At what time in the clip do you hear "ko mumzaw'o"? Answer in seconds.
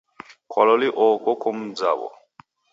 1.41-2.09